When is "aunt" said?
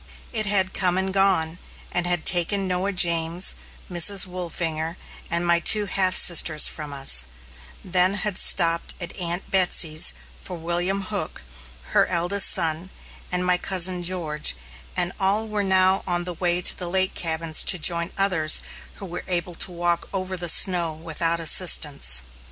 9.19-9.51